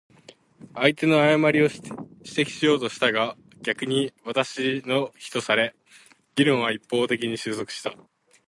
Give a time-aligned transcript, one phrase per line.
[0.73, 1.75] 相手の誤りを指
[2.23, 5.75] 摘しようとしたが、逆に私の非とされ、
[6.33, 7.93] 議論は一方的に収束した。